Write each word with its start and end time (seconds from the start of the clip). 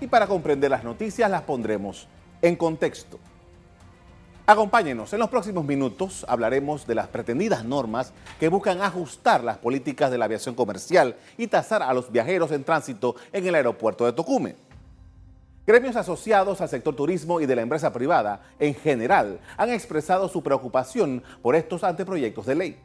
Y 0.00 0.06
para 0.06 0.26
comprender 0.26 0.70
las 0.70 0.84
noticias 0.84 1.30
las 1.30 1.42
pondremos 1.42 2.06
en 2.42 2.56
contexto. 2.56 3.18
Acompáñenos, 4.46 5.12
en 5.12 5.18
los 5.18 5.28
próximos 5.28 5.64
minutos 5.66 6.24
hablaremos 6.26 6.86
de 6.86 6.94
las 6.94 7.08
pretendidas 7.08 7.66
normas 7.66 8.14
que 8.40 8.48
buscan 8.48 8.80
ajustar 8.80 9.44
las 9.44 9.58
políticas 9.58 10.10
de 10.10 10.16
la 10.16 10.24
aviación 10.24 10.54
comercial 10.54 11.16
y 11.36 11.48
tasar 11.48 11.82
a 11.82 11.92
los 11.92 12.10
viajeros 12.10 12.50
en 12.52 12.64
tránsito 12.64 13.14
en 13.32 13.46
el 13.46 13.54
aeropuerto 13.54 14.06
de 14.06 14.12
Tocumen. 14.14 14.56
Gremios 15.66 15.96
asociados 15.96 16.62
al 16.62 16.70
sector 16.70 16.96
turismo 16.96 17.42
y 17.42 17.46
de 17.46 17.56
la 17.56 17.60
empresa 17.60 17.92
privada 17.92 18.40
en 18.58 18.74
general 18.74 19.38
han 19.58 19.68
expresado 19.68 20.30
su 20.30 20.42
preocupación 20.42 21.22
por 21.42 21.54
estos 21.54 21.84
anteproyectos 21.84 22.46
de 22.46 22.54
ley. 22.54 22.78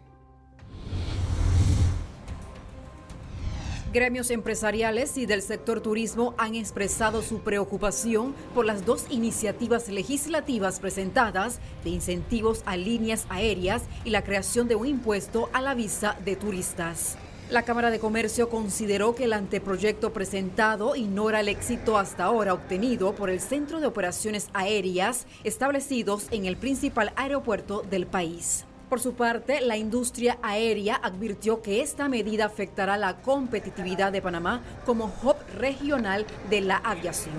Gremios 3.94 4.32
empresariales 4.32 5.20
y 5.20 5.28
del 5.28 5.44
sector 5.44 5.80
turismo 5.80 6.34
han 6.40 6.56
expresado 6.56 7.22
su 7.22 7.42
preocupación 7.42 8.34
por 8.56 8.66
las 8.66 8.88
dos 8.88 9.06
iniciativas 9.12 9.88
legislativas 9.88 10.80
presentadas 10.80 11.60
de 11.84 11.92
incentivos 11.92 12.64
a 12.66 12.76
líneas 12.76 13.28
aéreas 13.30 13.84
y 14.04 14.10
la 14.10 14.24
creación 14.24 14.68
de 14.68 14.74
un 14.74 14.88
impuesto 14.88 15.48
a 15.54 15.62
la 15.62 15.76
visa 15.76 16.18
de 16.26 16.36
turistas. 16.36 17.20
La 17.52 17.66
Cámara 17.66 17.92
de 17.92 18.00
Comercio 18.00 18.50
consideró 18.50 19.14
que 19.14 19.26
el 19.26 19.34
anteproyecto 19.34 20.12
presentado 20.12 20.96
ignora 20.96 21.42
el 21.42 21.48
éxito 21.48 22.00
hasta 22.00 22.24
ahora 22.24 22.56
obtenido 22.56 23.14
por 23.14 23.30
el 23.30 23.40
Centro 23.40 23.80
de 23.80 23.86
Operaciones 23.86 24.50
Aéreas 24.54 25.28
establecidos 25.44 26.30
en 26.32 26.46
el 26.46 26.58
principal 26.58 27.14
aeropuerto 27.16 27.84
del 27.88 28.08
país. 28.08 28.66
Por 28.94 29.02
su 29.02 29.16
parte, 29.16 29.60
la 29.60 29.76
industria 29.76 30.38
aérea 30.44 31.00
advirtió 31.02 31.64
que 31.64 31.82
esta 31.82 32.08
medida 32.08 32.46
afectará 32.46 32.96
la 32.96 33.16
competitividad 33.24 34.12
de 34.12 34.22
Panamá 34.22 34.62
como 34.86 35.12
hub 35.24 35.36
regional 35.58 36.28
de 36.52 36.62
la 36.62 36.76
aviación. 36.76 37.34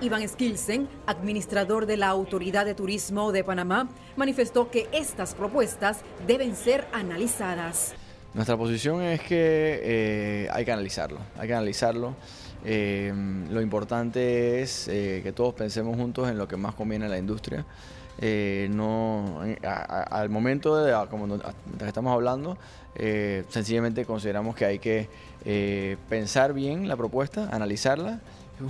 Iván 0.00 0.26
Skilsen, 0.26 0.88
administrador 1.04 1.84
de 1.84 1.98
la 1.98 2.08
Autoridad 2.08 2.64
de 2.64 2.74
Turismo 2.74 3.32
de 3.32 3.44
Panamá, 3.44 3.90
manifestó 4.16 4.70
que 4.70 4.88
estas 4.90 5.34
propuestas 5.34 5.98
deben 6.26 6.56
ser 6.56 6.86
analizadas. 6.94 7.92
Nuestra 8.32 8.56
posición 8.56 9.02
es 9.02 9.20
que 9.20 9.80
eh, 9.82 10.48
hay 10.50 10.64
que 10.64 10.72
analizarlo, 10.72 11.18
hay 11.36 11.48
que 11.48 11.54
analizarlo. 11.54 12.14
Eh, 12.64 13.12
lo 13.50 13.60
importante 13.60 14.62
es 14.62 14.88
eh, 14.88 15.20
que 15.22 15.32
todos 15.32 15.52
pensemos 15.52 15.98
juntos 15.98 16.30
en 16.30 16.38
lo 16.38 16.48
que 16.48 16.56
más 16.56 16.74
conviene 16.74 17.04
a 17.04 17.08
la 17.10 17.18
industria. 17.18 17.66
Eh, 18.20 18.68
no, 18.70 19.40
al 19.62 20.28
momento 20.28 20.76
de, 20.76 20.92
como 21.08 21.38
estamos 21.86 22.12
hablando, 22.12 22.58
eh, 22.96 23.44
sencillamente 23.48 24.04
consideramos 24.04 24.56
que 24.56 24.64
hay 24.64 24.78
que 24.80 25.08
eh, 25.44 25.96
pensar 26.08 26.52
bien 26.52 26.88
la 26.88 26.96
propuesta, 26.96 27.48
analizarla 27.52 28.20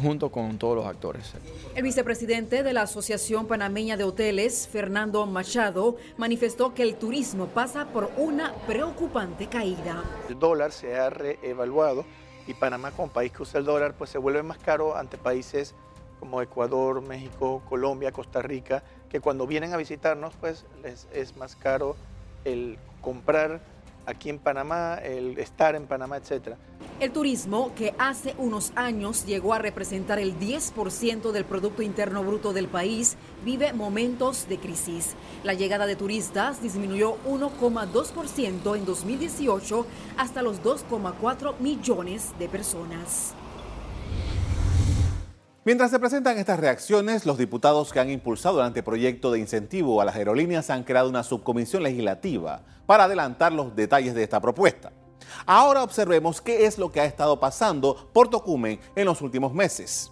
junto 0.02 0.30
con 0.30 0.58
todos 0.58 0.76
los 0.76 0.86
actores. 0.86 1.32
El 1.74 1.82
vicepresidente 1.82 2.62
de 2.62 2.72
la 2.74 2.82
Asociación 2.82 3.46
Panameña 3.46 3.96
de 3.96 4.04
Hoteles, 4.04 4.68
Fernando 4.70 5.24
Machado, 5.24 5.96
manifestó 6.18 6.74
que 6.74 6.82
el 6.82 6.96
turismo 6.96 7.46
pasa 7.46 7.86
por 7.86 8.10
una 8.18 8.52
preocupante 8.66 9.46
caída. 9.46 10.04
El 10.28 10.38
dólar 10.38 10.72
se 10.72 10.94
ha 10.94 11.08
reevaluado 11.08 12.04
y 12.46 12.52
Panamá 12.52 12.90
como 12.90 13.08
país 13.08 13.32
que 13.32 13.42
usa 13.42 13.60
el 13.60 13.66
dólar 13.66 13.94
pues 13.96 14.10
se 14.10 14.18
vuelve 14.18 14.42
más 14.42 14.58
caro 14.58 14.94
ante 14.94 15.16
países 15.16 15.74
como 16.18 16.42
Ecuador, 16.42 17.00
México, 17.00 17.62
Colombia, 17.68 18.12
Costa 18.12 18.42
Rica, 18.42 18.82
que 19.08 19.20
cuando 19.20 19.46
vienen 19.46 19.72
a 19.72 19.76
visitarnos, 19.76 20.34
pues 20.40 20.66
les 20.82 21.08
es 21.12 21.36
más 21.36 21.56
caro 21.56 21.96
el 22.44 22.78
comprar 23.00 23.60
aquí 24.08 24.30
en 24.30 24.38
Panamá, 24.38 24.94
el 24.94 25.38
estar 25.38 25.74
en 25.74 25.86
Panamá, 25.86 26.16
etc. 26.16 26.56
El 26.98 27.12
turismo, 27.12 27.72
que 27.76 27.94
hace 27.98 28.34
unos 28.38 28.72
años 28.74 29.26
llegó 29.26 29.52
a 29.52 29.58
representar 29.58 30.18
el 30.18 30.38
10% 30.38 31.30
del 31.30 31.44
Producto 31.44 31.82
Interno 31.82 32.24
Bruto 32.24 32.54
del 32.54 32.68
país, 32.68 33.16
vive 33.44 33.72
momentos 33.74 34.48
de 34.48 34.58
crisis. 34.58 35.14
La 35.44 35.52
llegada 35.52 35.86
de 35.86 35.94
turistas 35.94 36.62
disminuyó 36.62 37.18
1,2% 37.26 38.76
en 38.76 38.84
2018 38.86 39.86
hasta 40.16 40.42
los 40.42 40.62
2,4 40.62 41.58
millones 41.60 42.32
de 42.38 42.48
personas. 42.48 43.34
Mientras 45.68 45.90
se 45.90 45.98
presentan 45.98 46.38
estas 46.38 46.58
reacciones, 46.58 47.26
los 47.26 47.36
diputados 47.36 47.92
que 47.92 48.00
han 48.00 48.08
impulsado 48.08 48.58
el 48.58 48.64
anteproyecto 48.64 49.30
de 49.30 49.38
incentivo 49.38 50.00
a 50.00 50.06
las 50.06 50.16
aerolíneas 50.16 50.70
han 50.70 50.82
creado 50.82 51.10
una 51.10 51.22
subcomisión 51.22 51.82
legislativa 51.82 52.62
para 52.86 53.04
adelantar 53.04 53.52
los 53.52 53.76
detalles 53.76 54.14
de 54.14 54.22
esta 54.22 54.40
propuesta. 54.40 54.92
Ahora 55.44 55.82
observemos 55.82 56.40
qué 56.40 56.64
es 56.64 56.78
lo 56.78 56.90
que 56.90 57.02
ha 57.02 57.04
estado 57.04 57.38
pasando 57.38 58.08
por 58.14 58.30
Tocumen 58.30 58.80
en 58.96 59.04
los 59.04 59.20
últimos 59.20 59.52
meses. 59.52 60.10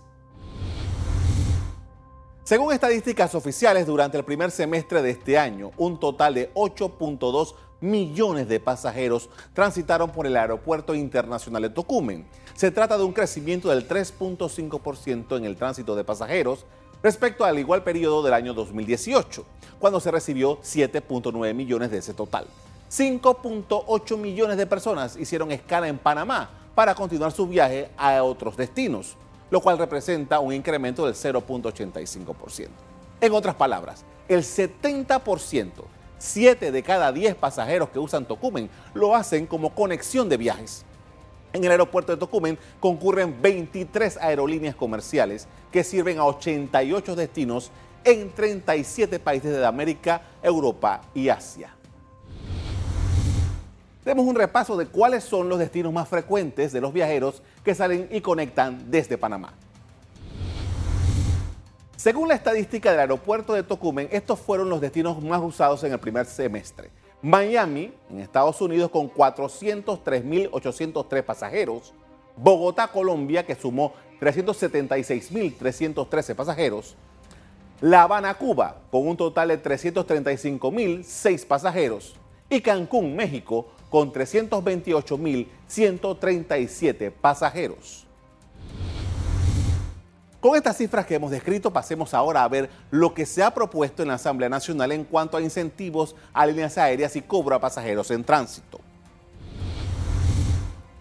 Según 2.47 2.73
estadísticas 2.73 3.35
oficiales, 3.35 3.89
durante 3.89 4.17
el 4.17 4.25
primer 4.25 4.53
semestre 4.53 5.03
de 5.03 5.11
este 5.11 5.37
año, 5.37 5.73
un 5.77 5.99
total 5.99 6.35
de 6.35 6.55
8.2 6.55 7.57
millones 7.81 8.47
de 8.47 8.61
pasajeros 8.61 9.29
transitaron 9.53 10.13
por 10.13 10.29
el 10.29 10.37
Aeropuerto 10.37 10.95
Internacional 10.95 11.63
de 11.63 11.71
Tocumen. 11.71 12.25
Se 12.55 12.71
trata 12.71 12.97
de 12.97 13.03
un 13.03 13.13
crecimiento 13.13 13.69
del 13.69 13.89
3.5% 13.89 15.37
en 15.37 15.45
el 15.45 15.57
tránsito 15.57 15.97
de 15.97 16.05
pasajeros 16.05 16.67
respecto 17.03 17.45
al 17.45 17.59
igual 17.59 17.83
periodo 17.83 18.23
del 18.23 18.35
año 18.35 18.55
2018, 18.55 19.45
cuando 19.81 19.99
se 19.99 20.13
recibió 20.13 20.61
7.9 20.61 21.53
millones 21.53 21.91
de 21.91 21.99
ese 21.99 22.15
total. 22.15 22.47
5.8 22.93 24.17
millones 24.17 24.57
de 24.57 24.67
personas 24.69 25.17
hicieron 25.17 25.51
escala 25.51 25.89
en 25.89 25.99
Panamá 25.99 26.49
para 26.77 26.95
continuar 26.95 27.33
su 27.33 27.49
viaje 27.49 27.91
a 27.97 28.23
otros 28.23 28.57
destinos, 28.57 29.17
lo 29.51 29.61
cual 29.61 29.79
representa 29.79 30.41
un 30.41 30.53
incremento 30.53 31.07
del 31.07 31.15
0.85%. 31.15 32.69
En 33.21 33.33
otras 33.33 33.55
palabras, 33.55 34.05
el 34.29 34.43
70% 34.43 35.71
7 36.19 36.73
de 36.73 36.83
cada 36.83 37.13
10 37.13 37.35
pasajeros 37.35 37.91
que 37.91 37.99
usan 37.99 38.25
Tocumen 38.25 38.71
lo 38.95 39.15
hacen 39.15 39.47
como 39.47 39.75
conexión 39.75 40.29
de 40.29 40.37
viajes. 40.37 40.85
En 41.53 41.65
el 41.65 41.71
aeropuerto 41.71 42.13
de 42.13 42.19
Tocumen 42.19 42.59
concurren 42.81 43.41
23 43.41 44.17
aerolíneas 44.19 44.75
comerciales 44.75 45.47
que 45.71 45.85
sirven 45.85 46.19
a 46.19 46.25
88 46.25 47.17
destinos 47.17 47.71
en 48.05 48.31
37 48.31 49.19
países 49.19 49.57
de 49.57 49.67
América, 49.67 50.23
Europa 50.43 51.03
y 51.15 51.29
Asia. 51.29 51.75
Demos 54.07 54.25
un 54.25 54.37
repaso 54.37 54.77
de 54.77 54.87
cuáles 54.87 55.25
son 55.25 55.49
los 55.49 55.59
destinos 55.59 55.93
más 55.93 56.09
frecuentes 56.09 56.73
de 56.73 56.81
los 56.81 56.93
viajeros 56.93 57.43
que 57.65 57.75
salen 57.75 58.09
y 58.13 58.21
conectan 58.21 58.89
desde 58.89 59.19
Panamá. 59.19 59.55
Según 61.97 62.29
la 62.29 62.37
estadística 62.37 62.93
del 62.93 63.01
aeropuerto 63.01 63.53
de 63.53 63.65
Tocumen, 63.65 64.09
estos 64.13 64.39
fueron 64.39 64.71
los 64.71 64.81
destinos 64.81 65.21
más 65.21 65.43
usados 65.43 65.83
en 65.83 65.93
el 65.93 65.99
primer 65.99 66.27
semestre. 66.27 66.91
Miami, 67.21 67.93
en 68.09 68.21
Estados 68.21 68.61
Unidos, 68.61 68.93
con 68.93 69.13
403.803 69.13 71.25
pasajeros. 71.25 71.93
Bogotá, 72.37 72.87
Colombia, 72.87 73.45
que 73.45 73.57
sumó 73.57 73.93
376.313 74.21 76.37
pasajeros. 76.37 76.95
La 77.81 78.03
Habana, 78.03 78.35
Cuba, 78.35 78.83
con 78.93 79.09
un 79.09 79.17
total 79.17 79.49
de 79.49 79.61
335.006 79.61 81.45
pasajeros. 81.45 82.15
Y 82.49 82.61
Cancún, 82.61 83.17
México, 83.17 83.67
con 83.97 84.13
328.137 84.13 87.11
pasajeros. 87.11 88.07
Con 90.39 90.55
estas 90.55 90.77
cifras 90.77 91.07
que 91.07 91.15
hemos 91.15 91.31
descrito, 91.31 91.73
pasemos 91.73 92.13
ahora 92.13 92.45
a 92.45 92.49
ver 92.49 92.69
lo 92.91 93.15
que 93.15 93.25
se 93.25 93.43
ha 93.43 93.55
propuesto 93.55 94.03
en 94.03 94.09
la 94.09 94.17
Asamblea 94.17 94.51
Nacional 94.51 94.93
en 94.93 95.05
cuanto 95.05 95.39
a 95.39 95.41
incentivos 95.41 96.15
a 96.35 96.45
líneas 96.45 96.77
aéreas 96.77 97.17
y 97.17 97.23
cobro 97.23 97.57
a 97.57 97.59
pasajeros 97.59 98.11
en 98.11 98.23
tránsito. 98.23 98.81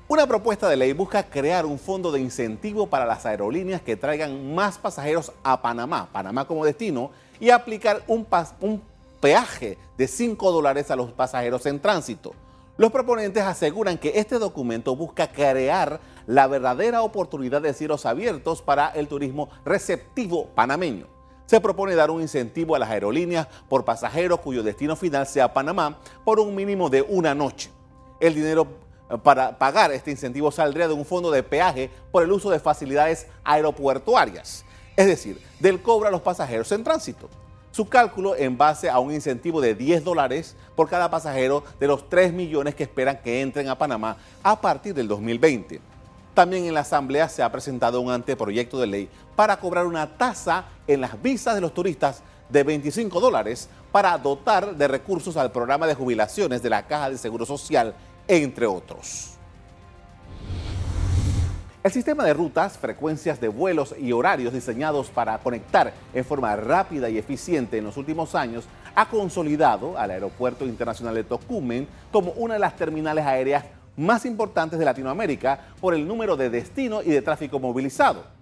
Una 0.07 0.25
propuesta 0.25 0.69
de 0.69 0.78
ley 0.78 0.94
busca 0.94 1.23
crear 1.23 1.66
un 1.66 1.78
fondo 1.78 2.13
de 2.13 2.22
incentivo 2.22 2.88
para 2.88 3.05
las 3.05 3.25
aerolíneas 3.25 3.81
que 3.81 3.97
traigan 3.97 4.55
más 4.55 4.78
pasajeros 4.78 5.34
a 5.43 5.61
Panamá, 5.61 6.08
Panamá 6.14 6.47
como 6.47 6.64
destino, 6.64 7.11
y 7.41 7.49
aplicar 7.49 8.03
un, 8.08 8.25
peaje 9.19 9.78
de 9.97 10.08
5 10.08 10.52
dólares 10.53 10.90
a 10.91 10.96
los 10.96 11.11
pasajeros 11.11 11.66
en 11.66 11.81
tránsito. 11.81 12.34
Los 12.77 12.91
proponentes 12.91 13.41
aseguran 13.41 13.97
que 13.97 14.19
este 14.19 14.37
documento 14.37 14.97
busca 14.97 15.31
crear 15.31 16.01
la 16.27 16.47
verdadera 16.47 17.03
oportunidad 17.03 17.61
de 17.61 17.73
cielos 17.73 18.05
abiertos 18.05 18.61
para 18.61 18.89
el 18.89 19.07
turismo 19.07 19.47
receptivo 19.63 20.47
panameño. 20.47 21.07
Se 21.45 21.61
propone 21.61 21.95
dar 21.95 22.11
un 22.11 22.22
incentivo 22.22 22.75
a 22.75 22.79
las 22.79 22.89
aerolíneas 22.89 23.47
por 23.69 23.85
pasajeros 23.85 24.41
cuyo 24.41 24.61
destino 24.61 24.97
final 24.97 25.25
sea 25.25 25.53
Panamá 25.53 25.99
por 26.25 26.41
un 26.41 26.53
mínimo 26.53 26.89
de 26.89 27.01
una 27.01 27.33
noche. 27.33 27.69
El 28.19 28.35
dinero 28.35 28.67
eh, 29.09 29.17
para 29.23 29.57
pagar 29.57 29.93
este 29.93 30.11
incentivo 30.11 30.51
saldría 30.51 30.89
de 30.89 30.95
un 30.95 31.05
fondo 31.05 31.31
de 31.31 31.43
peaje 31.43 31.89
por 32.11 32.23
el 32.23 32.31
uso 32.31 32.49
de 32.49 32.59
facilidades 32.59 33.28
aeropuertuarias, 33.45 34.66
es 34.97 35.05
decir, 35.05 35.39
del 35.61 35.81
cobro 35.81 36.09
a 36.09 36.11
los 36.11 36.21
pasajeros 36.21 36.69
en 36.73 36.83
tránsito. 36.83 37.29
Su 37.75 37.89
cálculo 37.89 38.37
en 38.37 38.57
base 38.57 38.89
a 38.89 38.99
un 38.99 39.11
incentivo 39.11 39.59
de 39.59 39.75
10 39.75 40.05
dólares 40.05 40.55
por 40.77 40.87
cada 40.87 41.09
pasajero 41.09 41.61
de 41.77 41.87
los 41.87 42.07
3 42.07 42.31
millones 42.31 42.73
que 42.73 42.83
esperan 42.83 43.19
que 43.22 43.41
entren 43.41 43.67
a 43.67 43.77
Panamá 43.77 44.16
a 44.41 44.61
partir 44.61 44.93
del 44.93 45.09
2020. 45.09 45.81
También 46.33 46.63
en 46.63 46.73
la 46.73 46.79
Asamblea 46.79 47.27
se 47.27 47.43
ha 47.43 47.51
presentado 47.51 47.99
un 47.99 48.13
anteproyecto 48.13 48.79
de 48.79 48.87
ley 48.87 49.09
para 49.35 49.59
cobrar 49.59 49.87
una 49.87 50.17
tasa 50.17 50.67
en 50.87 51.01
las 51.01 51.22
visas 51.22 51.53
de 51.53 51.59
los 51.59 51.73
turistas 51.73 52.23
de 52.47 52.63
25 52.63 53.19
dólares 53.19 53.67
para 53.91 54.17
dotar 54.17 54.78
de 54.78 54.87
recursos 54.87 55.35
al 55.35 55.51
programa 55.51 55.85
de 55.85 55.95
jubilaciones 55.95 56.63
de 56.63 56.69
la 56.69 56.87
Caja 56.87 57.09
de 57.09 57.17
Seguro 57.17 57.45
Social, 57.45 57.93
entre 58.29 58.67
otros. 58.67 59.34
El 61.85 61.91
sistema 61.91 62.23
de 62.23 62.34
rutas, 62.34 62.79
frecuencias 62.79 63.40
de 63.40 63.47
vuelos 63.47 63.93
y 63.99 64.11
horarios 64.11 64.52
diseñados 64.53 65.11
para 65.11 65.37
conectar 65.37 65.93
en 66.16 66.26
forma 66.26 66.55
rápida 66.55 67.11
y 67.11 67.20
eficiente 67.20 67.78
en 67.78 67.84
los 67.84 67.96
últimos 67.96 68.34
años 68.34 68.66
ha 68.96 69.08
consolidado 69.08 69.96
al 69.96 70.09
Aeropuerto 70.09 70.66
Internacional 70.66 71.14
de 71.14 71.23
Tocumen 71.23 71.87
como 72.11 72.32
una 72.32 72.55
de 72.55 72.59
las 72.59 72.76
terminales 72.76 73.23
aéreas 73.23 73.66
más 73.96 74.26
importantes 74.26 74.79
de 74.79 74.85
Latinoamérica 74.85 75.59
por 75.79 75.93
el 75.93 76.08
número 76.08 76.35
de 76.35 76.49
destinos 76.49 77.05
y 77.05 77.11
de 77.11 77.22
tráfico 77.22 77.59
movilizado. 77.59 78.34